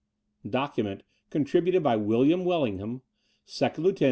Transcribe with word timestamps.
IV 0.43 0.49
DOCUMENT 0.49 1.03
Contributed 1.29 1.83
by 1.83 1.95
William 1.95 2.43
Wellingham, 2.43 3.03
2nd 3.47 3.77
Lieut. 3.77 3.99